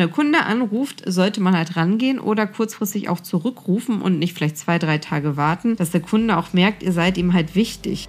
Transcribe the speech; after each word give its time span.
Der 0.00 0.08
Kunde 0.08 0.46
anruft, 0.46 1.02
sollte 1.04 1.42
man 1.42 1.54
halt 1.54 1.76
rangehen 1.76 2.20
oder 2.20 2.46
kurzfristig 2.46 3.10
auch 3.10 3.20
zurückrufen 3.20 4.00
und 4.00 4.18
nicht 4.18 4.32
vielleicht 4.32 4.56
zwei, 4.56 4.78
drei 4.78 4.96
Tage 4.96 5.36
warten, 5.36 5.76
dass 5.76 5.90
der 5.90 6.00
Kunde 6.00 6.38
auch 6.38 6.54
merkt, 6.54 6.82
ihr 6.82 6.92
seid 6.92 7.18
ihm 7.18 7.34
halt 7.34 7.54
wichtig. 7.54 8.08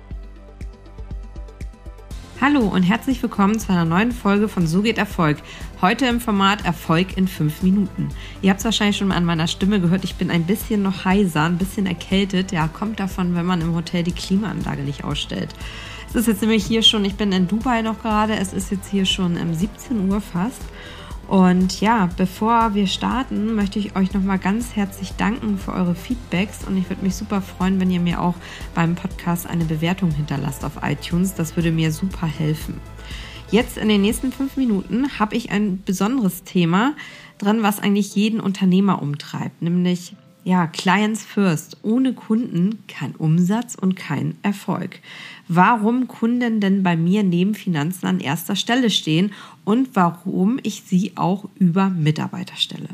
Hallo 2.40 2.62
und 2.62 2.84
herzlich 2.84 3.22
willkommen 3.22 3.60
zu 3.60 3.74
einer 3.74 3.84
neuen 3.84 4.14
Folge 4.14 4.48
von 4.48 4.68
So 4.68 4.84
geht 4.84 4.98
Erfolg. 4.98 5.40
Heute 5.82 6.06
im 6.06 6.22
Format 6.22 6.64
Erfolg 6.64 7.18
in 7.18 7.28
fünf 7.28 7.62
Minuten. 7.62 8.08
Ihr 8.42 8.52
habt 8.52 8.60
es 8.60 8.66
wahrscheinlich 8.66 8.96
schon 8.96 9.12
an 9.12 9.26
meiner 9.26 9.48
Stimme 9.48 9.82
gehört, 9.82 10.06
ich 10.06 10.16
bin 10.16 10.32
ein 10.32 10.46
bisschen 10.46 10.82
noch 10.82 11.04
heiser, 11.04 11.44
ein 11.44 11.58
bisschen 11.58 11.88
erkältet. 11.88 12.54
Ja, 12.54 12.70
kommt 12.70 13.02
davon, 13.02 13.36
wenn 13.36 13.46
man 13.46 13.60
im 13.60 13.76
Hotel 13.76 14.04
die 14.04 14.14
Klimaanlage 14.14 14.84
nicht 14.84 15.04
ausstellt. 15.04 15.50
Es 16.08 16.16
ist 16.16 16.28
jetzt 16.28 16.42
nämlich 16.42 16.66
hier 16.66 16.84
schon, 16.84 17.04
ich 17.04 17.16
bin 17.16 17.34
in 17.34 17.50
Dubai 17.50 17.82
noch 17.82 18.02
gerade, 18.02 18.38
es 18.38 18.54
ist 18.54 18.72
jetzt 18.72 18.90
hier 18.90 19.06
schon 19.06 19.36
um 19.36 19.54
17 19.54 20.10
Uhr 20.10 20.22
fast. 20.22 20.62
Und 21.32 21.80
ja, 21.80 22.10
bevor 22.18 22.74
wir 22.74 22.88
starten, 22.88 23.56
möchte 23.56 23.80
ich 23.80 23.96
euch 23.96 24.14
nochmal 24.14 24.38
ganz 24.38 24.76
herzlich 24.76 25.14
danken 25.14 25.58
für 25.58 25.72
eure 25.72 25.96
Feedbacks 25.96 26.66
und 26.68 26.76
ich 26.76 26.90
würde 26.90 27.06
mich 27.06 27.16
super 27.16 27.42
freuen, 27.42 27.80
wenn 27.80 27.90
ihr 27.90 28.02
mir 28.02 28.22
auch 28.22 28.36
beim 28.76 28.96
Podcast 28.96 29.48
eine 29.48 29.64
Bewertung 29.64 30.12
hinterlasst 30.12 30.66
auf 30.66 30.74
iTunes. 30.82 31.34
Das 31.34 31.56
würde 31.56 31.72
mir 31.72 31.94
super 31.94 32.28
helfen. 32.28 32.82
Jetzt 33.50 33.78
in 33.78 33.88
den 33.88 34.02
nächsten 34.02 34.34
fünf 34.34 34.58
Minuten 34.58 35.20
habe 35.20 35.38
ich 35.38 35.52
ein 35.52 35.82
besonderes 35.86 36.44
Thema 36.44 36.96
dran, 37.38 37.64
was 37.64 37.80
eigentlich 37.80 38.14
jeden 38.14 38.42
Unternehmer 38.42 39.02
umtreibt, 39.02 39.62
nämlich 39.62 40.18
ja, 40.44 40.68
Clients 40.68 41.24
First. 41.24 41.78
Ohne 41.84 42.14
Kunden 42.14 42.84
kein 42.88 43.16
Umsatz 43.16 43.76
und 43.76 43.96
kein 43.96 44.36
Erfolg. 44.42 45.00
Warum 45.48 46.08
Kunden 46.08 46.60
denn 46.60 46.84
bei 46.84 46.96
mir 46.96 47.24
neben 47.24 47.54
Finanzen 47.54 48.08
an 48.08 48.20
erster 48.20 48.56
Stelle 48.56 48.90
stehen 48.90 49.34
und 49.66 49.90
warum 49.96 50.60
ich 50.64 50.84
sie 50.86 51.14
auch 51.16 51.48
über 51.56 51.90
Mitarbeiter 51.90 52.56
stelle. 52.56 52.90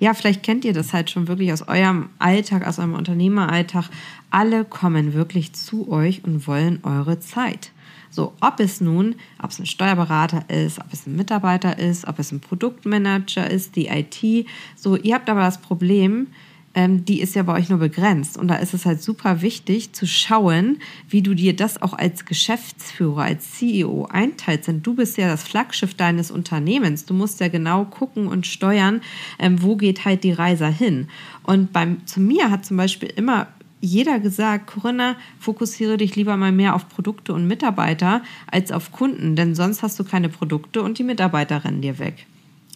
Ja, 0.00 0.12
vielleicht 0.12 0.42
kennt 0.42 0.64
ihr 0.64 0.72
das 0.72 0.92
halt 0.92 1.10
schon 1.10 1.28
wirklich 1.28 1.52
aus 1.52 1.66
eurem 1.68 2.08
Alltag, 2.18 2.66
aus 2.66 2.78
eurem 2.78 2.94
Unternehmeralltag. 2.94 3.88
Alle 4.30 4.64
kommen 4.64 5.14
wirklich 5.14 5.52
zu 5.52 5.88
euch 5.88 6.24
und 6.24 6.46
wollen 6.48 6.80
eure 6.82 7.20
Zeit. 7.20 7.70
So, 8.10 8.32
ob 8.40 8.60
es 8.60 8.80
nun, 8.80 9.16
ob 9.42 9.50
es 9.50 9.58
ein 9.58 9.66
Steuerberater 9.66 10.48
ist, 10.48 10.78
ob 10.78 10.92
es 10.92 11.06
ein 11.06 11.16
Mitarbeiter 11.16 11.78
ist, 11.78 12.06
ob 12.06 12.18
es 12.18 12.32
ein 12.32 12.40
Produktmanager 12.40 13.48
ist, 13.50 13.76
die 13.76 13.86
IT. 13.86 14.46
So, 14.76 14.96
ihr 14.96 15.14
habt 15.14 15.30
aber 15.30 15.40
das 15.40 15.60
Problem, 15.60 16.28
ähm, 16.74 17.04
die 17.04 17.20
ist 17.20 17.34
ja 17.34 17.42
bei 17.42 17.54
euch 17.54 17.68
nur 17.68 17.78
begrenzt. 17.78 18.36
Und 18.36 18.48
da 18.48 18.56
ist 18.56 18.74
es 18.74 18.84
halt 18.84 19.02
super 19.02 19.42
wichtig 19.42 19.92
zu 19.92 20.06
schauen, 20.06 20.78
wie 21.08 21.22
du 21.22 21.34
dir 21.34 21.54
das 21.54 21.80
auch 21.80 21.92
als 21.92 22.24
Geschäftsführer, 22.24 23.22
als 23.22 23.52
CEO 23.52 24.06
einteilst. 24.10 24.68
Denn 24.68 24.82
du 24.82 24.94
bist 24.94 25.16
ja 25.16 25.28
das 25.28 25.44
Flaggschiff 25.44 25.94
deines 25.94 26.30
Unternehmens. 26.30 27.04
Du 27.04 27.14
musst 27.14 27.40
ja 27.40 27.48
genau 27.48 27.84
gucken 27.84 28.26
und 28.26 28.46
steuern, 28.46 29.00
ähm, 29.38 29.62
wo 29.62 29.76
geht 29.76 30.04
halt 30.04 30.24
die 30.24 30.32
Reise 30.32 30.66
hin. 30.66 31.08
Und 31.42 31.72
beim, 31.72 32.06
zu 32.06 32.20
mir 32.20 32.50
hat 32.50 32.66
zum 32.66 32.76
Beispiel 32.76 33.10
immer 33.14 33.48
jeder 33.80 34.18
gesagt, 34.18 34.66
Corinna, 34.66 35.16
fokussiere 35.38 35.98
dich 35.98 36.16
lieber 36.16 36.38
mal 36.38 36.52
mehr 36.52 36.74
auf 36.74 36.88
Produkte 36.88 37.34
und 37.34 37.46
Mitarbeiter 37.46 38.22
als 38.50 38.72
auf 38.72 38.92
Kunden, 38.92 39.36
denn 39.36 39.54
sonst 39.54 39.82
hast 39.82 40.00
du 40.00 40.04
keine 40.04 40.30
Produkte 40.30 40.82
und 40.82 40.98
die 40.98 41.04
Mitarbeiter 41.04 41.64
rennen 41.64 41.82
dir 41.82 41.98
weg. 41.98 42.26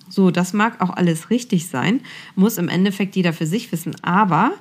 So, 0.09 0.31
das 0.31 0.53
mag 0.53 0.81
auch 0.81 0.91
alles 0.91 1.31
richtig 1.31 1.67
sein, 1.69 2.01
muss 2.35 2.59
im 2.59 2.69
Endeffekt 2.69 3.17
jeder 3.17 3.33
für 3.33 3.47
sich 3.47 3.71
wissen. 3.73 3.95
Aber 4.03 4.53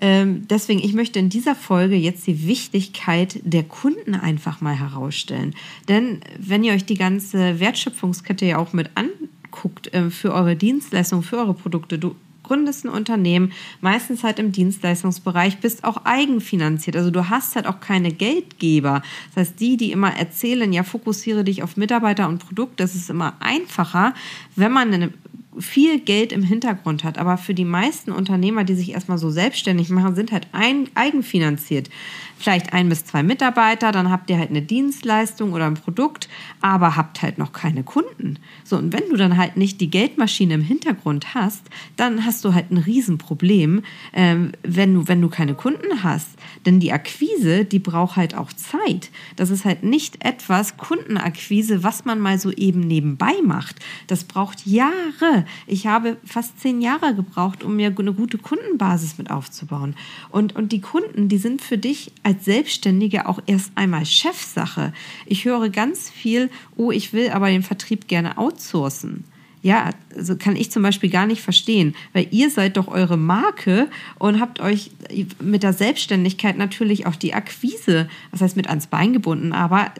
ähm, 0.00 0.46
deswegen, 0.48 0.80
ich 0.80 0.94
möchte 0.94 1.18
in 1.18 1.28
dieser 1.28 1.54
Folge 1.54 1.96
jetzt 1.96 2.26
die 2.26 2.46
Wichtigkeit 2.46 3.40
der 3.42 3.64
Kunden 3.64 4.14
einfach 4.14 4.60
mal 4.60 4.78
herausstellen. 4.78 5.54
Denn 5.88 6.20
wenn 6.38 6.64
ihr 6.64 6.72
euch 6.72 6.84
die 6.84 6.96
ganze 6.96 7.58
Wertschöpfungskette 7.58 8.46
ja 8.46 8.58
auch 8.58 8.72
mit 8.72 8.90
anguckt 8.94 9.92
äh, 9.92 10.10
für 10.10 10.32
eure 10.32 10.56
Dienstleistung, 10.56 11.22
für 11.22 11.38
eure 11.38 11.54
Produkte, 11.54 11.98
du 11.98 12.14
gründest 12.48 12.84
ein 12.84 12.88
Unternehmen, 12.88 13.52
meistens 13.80 14.24
halt 14.24 14.38
im 14.38 14.50
Dienstleistungsbereich, 14.52 15.58
bist 15.58 15.84
auch 15.84 16.04
eigenfinanziert. 16.04 16.96
Also 16.96 17.10
du 17.10 17.28
hast 17.28 17.54
halt 17.54 17.66
auch 17.66 17.80
keine 17.80 18.10
Geldgeber. 18.10 19.02
Das 19.34 19.48
heißt, 19.48 19.60
die, 19.60 19.76
die 19.76 19.92
immer 19.92 20.16
erzählen, 20.16 20.72
ja, 20.72 20.82
fokussiere 20.82 21.44
dich 21.44 21.62
auf 21.62 21.76
Mitarbeiter 21.76 22.28
und 22.28 22.38
Produkt, 22.38 22.80
das 22.80 22.94
ist 22.94 23.10
immer 23.10 23.34
einfacher, 23.40 24.14
wenn 24.56 24.72
man 24.72 24.92
eine 24.92 25.12
viel 25.60 26.00
Geld 26.00 26.32
im 26.32 26.42
Hintergrund 26.42 27.04
hat. 27.04 27.18
Aber 27.18 27.36
für 27.36 27.54
die 27.54 27.64
meisten 27.64 28.12
Unternehmer, 28.12 28.64
die 28.64 28.74
sich 28.74 28.92
erstmal 28.92 29.18
so 29.18 29.30
selbstständig 29.30 29.90
machen, 29.90 30.14
sind 30.14 30.32
halt 30.32 30.48
ein, 30.52 30.88
eigenfinanziert. 30.94 31.90
Vielleicht 32.38 32.72
ein 32.72 32.88
bis 32.88 33.04
zwei 33.04 33.24
Mitarbeiter, 33.24 33.90
dann 33.90 34.10
habt 34.10 34.30
ihr 34.30 34.38
halt 34.38 34.50
eine 34.50 34.62
Dienstleistung 34.62 35.52
oder 35.52 35.66
ein 35.66 35.74
Produkt, 35.74 36.28
aber 36.60 36.94
habt 36.94 37.20
halt 37.20 37.36
noch 37.36 37.52
keine 37.52 37.82
Kunden. 37.82 38.38
So, 38.62 38.76
und 38.76 38.92
wenn 38.92 39.08
du 39.10 39.16
dann 39.16 39.36
halt 39.36 39.56
nicht 39.56 39.80
die 39.80 39.90
Geldmaschine 39.90 40.54
im 40.54 40.62
Hintergrund 40.62 41.34
hast, 41.34 41.62
dann 41.96 42.24
hast 42.24 42.44
du 42.44 42.54
halt 42.54 42.70
ein 42.70 42.78
Riesenproblem, 42.78 43.82
ähm, 44.12 44.52
wenn, 44.62 44.94
du, 44.94 45.08
wenn 45.08 45.20
du 45.20 45.28
keine 45.28 45.54
Kunden 45.54 46.04
hast. 46.04 46.28
Denn 46.64 46.78
die 46.78 46.92
Akquise, 46.92 47.64
die 47.64 47.80
braucht 47.80 48.14
halt 48.14 48.36
auch 48.36 48.52
Zeit. 48.52 49.10
Das 49.34 49.50
ist 49.50 49.64
halt 49.64 49.82
nicht 49.82 50.24
etwas, 50.24 50.76
Kundenakquise, 50.76 51.82
was 51.82 52.04
man 52.04 52.20
mal 52.20 52.38
so 52.38 52.52
eben 52.52 52.80
nebenbei 52.80 53.34
macht. 53.44 53.76
Das 54.06 54.22
braucht 54.22 54.64
Jahre. 54.64 55.44
Ich 55.66 55.86
habe 55.86 56.16
fast 56.24 56.60
zehn 56.60 56.80
Jahre 56.80 57.14
gebraucht, 57.14 57.62
um 57.62 57.76
mir 57.76 57.94
eine 57.96 58.12
gute 58.12 58.38
Kundenbasis 58.38 59.18
mit 59.18 59.30
aufzubauen. 59.30 59.94
Und, 60.30 60.56
und 60.56 60.72
die 60.72 60.80
Kunden, 60.80 61.28
die 61.28 61.38
sind 61.38 61.62
für 61.62 61.78
dich 61.78 62.12
als 62.22 62.44
Selbstständige 62.44 63.28
auch 63.28 63.40
erst 63.46 63.72
einmal 63.74 64.06
Chefsache. 64.06 64.92
Ich 65.26 65.44
höre 65.44 65.68
ganz 65.68 66.10
viel, 66.10 66.50
oh, 66.76 66.90
ich 66.90 67.12
will 67.12 67.30
aber 67.30 67.48
den 67.48 67.62
Vertrieb 67.62 68.08
gerne 68.08 68.38
outsourcen. 68.38 69.24
Ja, 69.60 69.90
also 70.14 70.36
kann 70.36 70.54
ich 70.54 70.70
zum 70.70 70.82
Beispiel 70.82 71.10
gar 71.10 71.26
nicht 71.26 71.42
verstehen, 71.42 71.94
weil 72.12 72.28
ihr 72.30 72.48
seid 72.48 72.76
doch 72.76 72.86
eure 72.86 73.16
Marke 73.16 73.88
und 74.18 74.40
habt 74.40 74.60
euch 74.60 74.92
mit 75.42 75.64
der 75.64 75.72
Selbstständigkeit 75.72 76.56
natürlich 76.56 77.06
auch 77.06 77.16
die 77.16 77.34
Akquise, 77.34 78.08
das 78.30 78.40
heißt 78.40 78.56
mit 78.56 78.68
ans 78.68 78.86
Bein 78.86 79.12
gebunden, 79.12 79.52
aber 79.52 79.90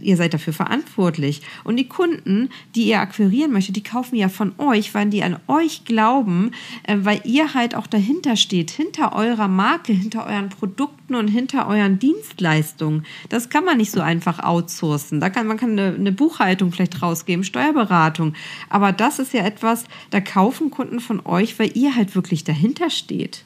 ihr 0.00 0.16
seid 0.16 0.34
dafür 0.34 0.52
verantwortlich. 0.52 1.42
Und 1.64 1.76
die 1.76 1.88
Kunden, 1.88 2.50
die 2.74 2.84
ihr 2.84 3.00
akquirieren 3.00 3.52
möchtet, 3.52 3.76
die 3.76 3.82
kaufen 3.82 4.16
ja 4.16 4.28
von 4.28 4.52
euch, 4.58 4.94
weil 4.94 5.06
die 5.06 5.22
an 5.22 5.38
euch 5.46 5.84
glauben, 5.84 6.52
äh, 6.84 6.96
weil 7.00 7.20
ihr 7.24 7.54
halt 7.54 7.74
auch 7.74 7.86
dahinter 7.86 8.36
steht, 8.36 8.70
hinter 8.70 9.14
eurer 9.14 9.48
Marke, 9.48 9.92
hinter 9.92 10.26
euren 10.26 10.48
Produkten 10.48 11.14
und 11.14 11.28
hinter 11.28 11.68
euren 11.68 11.98
Dienstleistungen. 11.98 13.04
Das 13.28 13.48
kann 13.48 13.64
man 13.64 13.78
nicht 13.78 13.90
so 13.90 14.00
einfach 14.00 14.42
outsourcen. 14.42 15.20
Da 15.20 15.30
kann 15.30 15.46
man 15.46 15.56
kann 15.56 15.72
eine, 15.72 15.94
eine 15.94 16.12
Buchhaltung 16.12 16.72
vielleicht 16.72 17.02
rausgeben, 17.02 17.44
Steuerberatung. 17.44 18.34
Aber 18.68 18.92
das 18.92 19.18
ist 19.18 19.32
ja 19.32 19.44
etwas, 19.44 19.84
da 20.10 20.20
kaufen 20.20 20.70
Kunden 20.70 21.00
von 21.00 21.24
euch, 21.24 21.58
weil 21.58 21.76
ihr 21.76 21.94
halt 21.94 22.14
wirklich 22.14 22.44
dahinter 22.44 22.90
steht. 22.90 23.44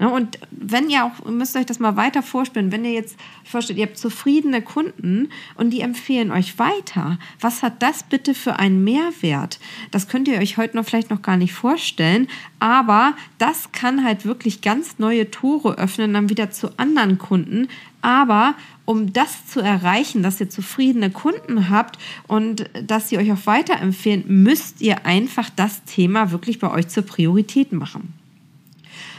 Ne, 0.00 0.08
und 0.08 0.38
wenn 0.52 0.88
ihr 0.90 1.04
auch, 1.04 1.24
müsst 1.28 1.56
euch 1.56 1.66
das 1.66 1.80
mal 1.80 1.96
weiter 1.96 2.22
vorstellen, 2.22 2.70
wenn 2.70 2.84
ihr 2.84 2.92
jetzt 2.92 3.16
vorstellt, 3.44 3.80
ihr 3.80 3.86
habt 3.86 3.98
zufriedene 3.98 4.62
Kunden 4.62 5.28
und 5.56 5.70
die 5.70 5.80
empfehlen 5.80 6.30
euch 6.30 6.56
weiter, 6.58 7.18
was 7.40 7.62
hat 7.64 7.82
das 7.82 8.04
bitte 8.04 8.34
für 8.34 8.60
einen 8.60 8.84
Mehrwert? 8.84 9.58
Das 9.90 10.06
könnt 10.06 10.28
ihr 10.28 10.38
euch 10.38 10.56
heute 10.56 10.76
noch 10.76 10.84
vielleicht 10.84 11.10
noch 11.10 11.22
gar 11.22 11.36
nicht 11.36 11.52
vorstellen, 11.52 12.28
aber 12.60 13.14
das 13.38 13.72
kann 13.72 14.04
halt 14.04 14.24
wirklich 14.24 14.60
ganz 14.60 15.00
neue 15.00 15.32
Tore 15.32 15.78
öffnen, 15.78 16.14
dann 16.14 16.28
wieder 16.28 16.52
zu 16.52 16.78
anderen 16.78 17.18
Kunden. 17.18 17.66
Aber 18.00 18.54
um 18.84 19.12
das 19.12 19.46
zu 19.46 19.58
erreichen, 19.60 20.22
dass 20.22 20.40
ihr 20.40 20.48
zufriedene 20.48 21.10
Kunden 21.10 21.70
habt 21.70 21.98
und 22.28 22.70
dass 22.84 23.08
sie 23.08 23.18
euch 23.18 23.32
auch 23.32 23.46
weiterempfehlen, 23.46 24.24
müsst 24.28 24.80
ihr 24.80 25.04
einfach 25.04 25.50
das 25.50 25.82
Thema 25.82 26.30
wirklich 26.30 26.60
bei 26.60 26.70
euch 26.70 26.86
zur 26.86 27.02
Priorität 27.02 27.72
machen. 27.72 28.14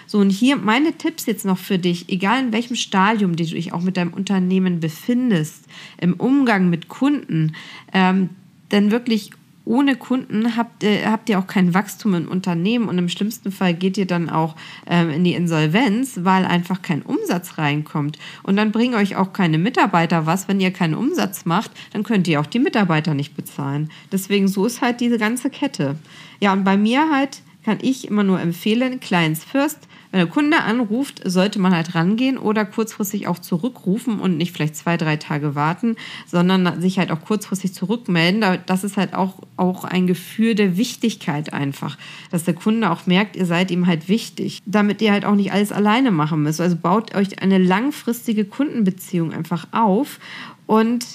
So, 0.09 0.18
und 0.18 0.31
hier 0.31 0.56
meine 0.56 0.94
Tipps 0.94 1.28
jetzt 1.28 1.46
noch 1.46 1.59
für 1.59 1.78
dich, 1.78 2.09
egal 2.09 2.40
in 2.40 2.52
welchem 2.52 2.75
Stadium 2.75 3.36
du 3.36 3.44
dich 3.44 3.74
auch 3.74 3.81
mit 3.81 3.96
deinem 3.96 4.12
Unternehmen 4.12 4.80
befindest, 4.80 5.66
im 6.02 6.16
Umgang 6.16 6.68
mit 6.72 6.88
Kunden, 6.88 7.53
ähm, 7.94 8.31
denn 8.72 8.90
wirklich 8.90 9.30
ohne 9.66 9.96
Kunden 9.96 10.58
habt, 10.58 10.84
äh, 10.84 11.06
habt 11.06 11.30
ihr 11.30 11.38
auch 11.38 11.46
kein 11.46 11.75
Wachstum 11.75 12.16
im 12.16 12.28
Unternehmen 12.28 12.89
und 12.89 12.98
im 12.98 13.07
schlimmsten 13.07 13.51
Fall 13.51 13.75
geht 13.75 14.00
ihr 14.00 14.07
dann 14.07 14.31
auch 14.31 14.56
ähm, 14.88 15.12
in 15.12 15.24
die 15.24 15.36
Insolvenz, 15.36 16.22
weil 16.24 16.44
einfach 16.44 16.81
kein 16.81 17.04
Umsatz 17.04 17.60
reinkommt. 17.60 18.18
Und 18.42 18.56
dann 18.56 18.72
bringen 18.72 18.95
euch 18.95 19.16
auch 19.16 19.31
keine 19.31 19.60
Mitarbeiter 19.60 20.25
was. 20.25 20.48
Wenn 20.48 20.60
ihr 20.60 20.72
keinen 20.72 20.95
Umsatz 20.95 21.45
macht, 21.45 21.69
dann 21.94 22.01
könnt 22.01 22.28
ihr 22.28 22.39
auch 22.39 22.48
die 22.48 22.57
Mitarbeiter 22.57 23.13
nicht 23.13 23.36
bezahlen. 23.36 23.92
Deswegen 24.12 24.48
so 24.48 24.66
ist 24.66 24.81
halt 24.81 25.01
diese 25.01 25.19
ganze 25.19 25.51
Kette. 25.51 25.98
Ja, 26.39 26.51
und 26.51 26.63
bei 26.63 26.78
mir 26.78 27.12
halt 27.12 27.44
kann 27.63 27.78
ich 27.84 28.07
immer 28.07 28.24
nur 28.24 28.42
empfehlen, 28.42 29.00
Clients 29.00 29.44
First, 29.44 29.88
wenn 30.12 30.20
der 30.20 30.28
Kunde 30.28 30.62
anruft, 30.62 31.22
sollte 31.24 31.60
man 31.60 31.76
halt 31.76 31.94
rangehen 31.94 32.38
oder 32.40 32.66
kurzfristig 32.66 33.28
auch 33.28 33.38
zurückrufen 33.38 34.20
und 34.20 34.38
nicht 34.38 34.52
vielleicht 34.52 34.76
zwei, 34.76 34.98
drei 34.98 35.18
Tage 35.18 35.54
warten, 35.54 35.98
sondern 36.26 36.82
sich 36.82 36.98
halt 36.98 37.12
auch 37.12 37.22
kurzfristig 37.22 37.74
zurückmelden. 37.74 38.60
Das 38.66 38.84
ist 38.84 38.98
halt 38.98 39.14
auch, 39.14 39.36
auch 39.56 39.84
ein 39.84 40.08
Gefühl 40.08 40.56
der 40.56 40.78
Wichtigkeit 40.78 41.54
einfach, 41.54 41.98
dass 42.32 42.44
der 42.44 42.56
Kunde 42.56 42.90
auch 42.90 43.06
merkt, 43.06 43.36
ihr 43.36 43.46
seid 43.46 43.70
ihm 43.70 43.86
halt 43.86 44.10
wichtig, 44.10 44.62
damit 44.66 45.02
ihr 45.02 45.12
halt 45.12 45.26
auch 45.26 45.36
nicht 45.36 45.52
alles 45.52 45.72
alleine 45.72 46.10
machen 46.10 46.42
müsst. 46.42 46.60
Also 46.60 46.76
baut 46.76 47.14
euch 47.14 47.42
eine 47.44 47.60
langfristige 47.60 48.46
Kundenbeziehung 48.46 49.32
einfach 49.32 49.68
auf 49.72 50.20
und 50.66 51.06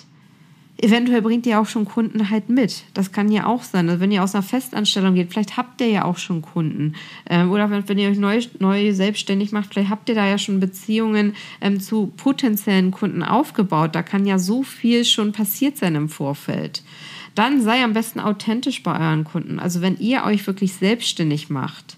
eventuell 0.85 1.23
bringt 1.23 1.47
ihr 1.47 1.59
auch 1.59 1.67
schon 1.67 1.87
Kunden 1.87 2.31
halt 2.31 2.51
mit. 2.51 2.85
Das 2.93 3.11
kann 3.11 3.33
ja 3.33 3.47
auch 3.47 3.63
sein. 3.63 3.89
Also 3.89 4.01
wenn 4.01 4.13
ihr 4.13 4.23
aus 4.23 4.35
einer 4.35 4.43
Festanstellung 4.43 5.15
geht, 5.15 5.33
vielleicht 5.33 5.57
habt 5.57 5.81
ihr 5.81 5.89
ja 5.89 6.05
auch 6.05 6.19
schon 6.19 6.43
Kunden. 6.43 6.95
Ähm, 7.29 7.51
oder 7.51 7.71
wenn, 7.71 7.89
wenn, 7.89 7.99
ihr 7.99 8.11
euch 8.11 8.19
neu, 8.19 8.41
neu 8.59 8.93
selbstständig 8.93 9.51
macht, 9.51 9.73
vielleicht 9.73 9.91
habt 9.91 10.09
ihr 10.09 10.15
da 10.15 10.27
ja 10.27 10.37
schon 10.37 10.61
Beziehungen 10.61 11.35
ähm, 11.61 11.81
zu 11.81 12.13
potenziellen 12.17 12.91
Kunden 12.91 13.23
aufgebaut. 13.23 13.95
Da 13.95 14.03
kann 14.03 14.27
ja 14.27 14.39
so 14.39 14.63
viel 14.63 15.05
schon 15.05 15.33
passiert 15.33 15.79
sein 15.79 15.95
im 15.95 16.09
Vorfeld. 16.11 16.83
Dann 17.35 17.63
sei 17.63 17.83
am 17.83 17.95
besten 17.95 18.21
authentisch 18.21 18.83
bei 18.83 18.93
euren 18.93 19.25
Kunden. 19.25 19.59
Also 19.59 19.81
wenn 19.81 19.99
ihr 19.99 20.25
euch 20.25 20.47
wirklich 20.47 20.75
selbstständig 20.75 21.49
macht, 21.49 21.97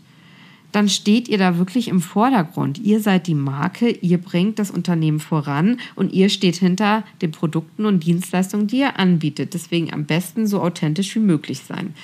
dann 0.73 0.89
steht 0.89 1.29
ihr 1.29 1.39
da 1.39 1.59
wirklich 1.59 1.89
im 1.89 2.01
Vordergrund. 2.01 2.79
Ihr 2.79 3.01
seid 3.01 3.27
die 3.27 3.35
Marke, 3.35 3.91
ihr 3.91 4.19
bringt 4.19 4.59
das 4.59 4.71
Unternehmen 4.71 5.21
voran 5.21 5.79
und 5.95 6.13
ihr 6.13 6.29
steht 6.29 6.57
hinter 6.57 7.05
den 7.23 7.31
Produkten 7.31 7.87
und 7.87 8.05
Dienstleistungen, 8.05 8.67
die 8.67 8.79
ihr 8.79 8.99
anbietet. 8.99 9.55
Deswegen 9.55 9.93
am 9.93 10.05
besten 10.05 10.47
so 10.47 10.61
authentisch 10.61 11.15
wie 11.15 11.21
möglich 11.21 11.61
sein. 11.61 11.95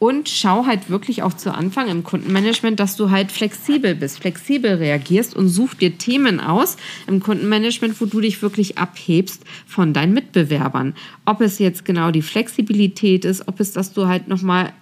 Und 0.00 0.30
schau 0.30 0.64
halt 0.64 0.88
wirklich 0.88 1.22
auch 1.22 1.34
zu 1.34 1.52
Anfang 1.52 1.88
im 1.88 2.04
Kundenmanagement, 2.04 2.80
dass 2.80 2.96
du 2.96 3.10
halt 3.10 3.30
flexibel 3.30 3.94
bist, 3.94 4.20
flexibel 4.20 4.76
reagierst 4.76 5.36
und 5.36 5.50
such 5.50 5.74
dir 5.74 5.98
Themen 5.98 6.40
aus 6.40 6.78
im 7.06 7.20
Kundenmanagement, 7.20 8.00
wo 8.00 8.06
du 8.06 8.22
dich 8.22 8.40
wirklich 8.40 8.78
abhebst 8.78 9.44
von 9.66 9.92
deinen 9.92 10.14
Mitbewerbern. 10.14 10.94
Ob 11.26 11.42
es 11.42 11.58
jetzt 11.58 11.84
genau 11.84 12.12
die 12.12 12.22
Flexibilität 12.22 13.26
ist, 13.26 13.46
ob 13.46 13.60
es, 13.60 13.72
dass 13.72 13.92
du 13.92 14.06
halt 14.06 14.26
nochmal 14.26 14.72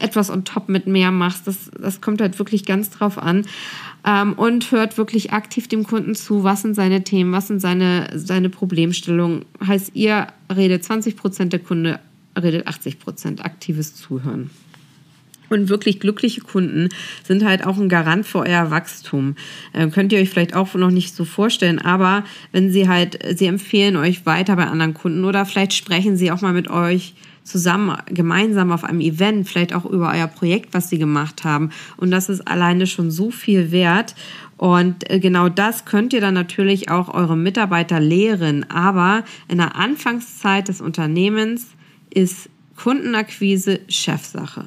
etwas 0.00 0.30
on 0.30 0.44
top 0.44 0.68
mit 0.68 0.86
mehr 0.86 1.10
machst. 1.10 1.46
Das, 1.46 1.70
das 1.80 2.00
kommt 2.00 2.20
halt 2.20 2.38
wirklich 2.38 2.64
ganz 2.64 2.90
drauf 2.90 3.18
an. 3.18 3.46
Ähm, 4.06 4.32
und 4.34 4.70
hört 4.70 4.96
wirklich 4.98 5.32
aktiv 5.32 5.68
dem 5.68 5.84
Kunden 5.84 6.14
zu, 6.14 6.42
was 6.42 6.62
sind 6.62 6.74
seine 6.74 7.04
Themen, 7.04 7.32
was 7.32 7.48
sind 7.48 7.60
seine, 7.60 8.10
seine 8.14 8.48
Problemstellungen. 8.48 9.44
Heißt, 9.66 9.92
ihr 9.94 10.28
redet 10.54 10.84
20 10.84 11.16
Prozent, 11.16 11.52
der 11.52 11.60
Kunde 11.60 12.00
redet 12.40 12.66
80 12.66 12.98
Prozent 12.98 13.44
aktives 13.44 13.94
Zuhören. 13.94 14.50
Und 15.50 15.68
wirklich 15.68 16.00
glückliche 16.00 16.40
Kunden 16.40 16.88
sind 17.24 17.44
halt 17.44 17.66
auch 17.66 17.76
ein 17.76 17.88
Garant 17.88 18.24
für 18.24 18.38
euer 18.38 18.70
Wachstum. 18.70 19.34
Äh, 19.72 19.88
könnt 19.88 20.12
ihr 20.12 20.20
euch 20.20 20.30
vielleicht 20.30 20.54
auch 20.54 20.74
noch 20.74 20.90
nicht 20.90 21.14
so 21.14 21.24
vorstellen, 21.24 21.80
aber 21.80 22.24
wenn 22.52 22.70
sie 22.70 22.88
halt, 22.88 23.18
sie 23.36 23.46
empfehlen 23.46 23.96
euch 23.96 24.24
weiter 24.24 24.56
bei 24.56 24.66
anderen 24.66 24.94
Kunden 24.94 25.24
oder 25.24 25.44
vielleicht 25.44 25.74
sprechen 25.74 26.16
sie 26.16 26.30
auch 26.30 26.40
mal 26.40 26.52
mit 26.52 26.70
euch 26.70 27.14
zusammen, 27.42 27.96
gemeinsam 28.06 28.70
auf 28.70 28.84
einem 28.84 29.00
Event, 29.00 29.48
vielleicht 29.48 29.74
auch 29.74 29.84
über 29.84 30.12
euer 30.12 30.28
Projekt, 30.28 30.72
was 30.72 30.88
sie 30.88 30.98
gemacht 30.98 31.42
haben. 31.42 31.70
Und 31.96 32.10
das 32.10 32.28
ist 32.28 32.46
alleine 32.46 32.86
schon 32.86 33.10
so 33.10 33.30
viel 33.30 33.72
wert. 33.72 34.14
Und 34.56 35.10
äh, 35.10 35.18
genau 35.18 35.48
das 35.48 35.84
könnt 35.84 36.12
ihr 36.12 36.20
dann 36.20 36.34
natürlich 36.34 36.90
auch 36.90 37.12
eure 37.12 37.36
Mitarbeiter 37.36 37.98
lehren. 37.98 38.70
Aber 38.70 39.24
in 39.48 39.58
der 39.58 39.74
Anfangszeit 39.74 40.68
des 40.68 40.80
Unternehmens 40.80 41.66
ist 42.10 42.48
Kundenakquise 42.76 43.80
Chefsache. 43.88 44.66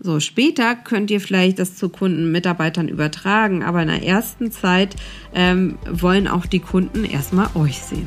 So, 0.00 0.20
später 0.20 0.76
könnt 0.76 1.10
ihr 1.10 1.20
vielleicht 1.20 1.58
das 1.58 1.74
zu 1.74 1.88
Kunden, 1.88 2.30
Mitarbeitern 2.30 2.88
übertragen, 2.88 3.64
aber 3.64 3.82
in 3.82 3.88
der 3.88 4.04
ersten 4.04 4.52
Zeit 4.52 4.94
ähm, 5.34 5.76
wollen 5.90 6.28
auch 6.28 6.46
die 6.46 6.60
Kunden 6.60 7.04
erstmal 7.04 7.48
euch 7.56 7.80
sehen. 7.80 8.06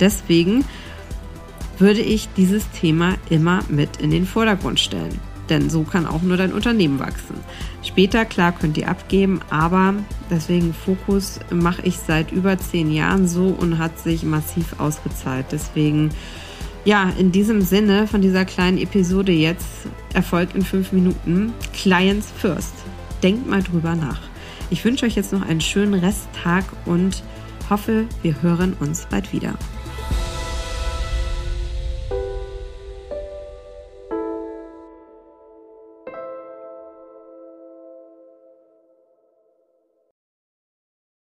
Deswegen 0.00 0.64
würde 1.78 2.00
ich 2.00 2.28
dieses 2.36 2.68
Thema 2.70 3.14
immer 3.30 3.60
mit 3.68 3.98
in 3.98 4.10
den 4.10 4.26
Vordergrund 4.26 4.80
stellen. 4.80 5.20
Denn 5.48 5.70
so 5.70 5.82
kann 5.82 6.06
auch 6.06 6.22
nur 6.22 6.36
dein 6.36 6.52
Unternehmen 6.52 6.98
wachsen. 6.98 7.36
Später, 7.82 8.24
klar, 8.24 8.52
könnt 8.52 8.78
ihr 8.78 8.88
abgeben, 8.88 9.40
aber 9.50 9.94
deswegen 10.30 10.72
Fokus 10.72 11.38
mache 11.50 11.82
ich 11.82 11.98
seit 11.98 12.32
über 12.32 12.58
zehn 12.58 12.90
Jahren 12.90 13.28
so 13.28 13.48
und 13.48 13.78
hat 13.78 13.98
sich 13.98 14.22
massiv 14.22 14.80
ausgezahlt. 14.80 15.46
Deswegen, 15.52 16.10
ja, 16.84 17.10
in 17.18 17.32
diesem 17.32 17.62
Sinne 17.62 18.06
von 18.06 18.20
dieser 18.20 18.44
kleinen 18.44 18.78
Episode 18.78 19.32
jetzt 19.32 19.86
Erfolg 20.12 20.54
in 20.54 20.62
fünf 20.62 20.92
Minuten. 20.92 21.52
Clients 21.72 22.30
first. 22.36 22.74
Denkt 23.22 23.48
mal 23.48 23.62
drüber 23.62 23.94
nach. 23.94 24.20
Ich 24.70 24.84
wünsche 24.84 25.06
euch 25.06 25.16
jetzt 25.16 25.32
noch 25.32 25.42
einen 25.42 25.60
schönen 25.60 25.94
Resttag 25.94 26.64
und 26.84 27.22
hoffe, 27.70 28.06
wir 28.22 28.42
hören 28.42 28.74
uns 28.80 29.06
bald 29.06 29.32
wieder. 29.32 29.54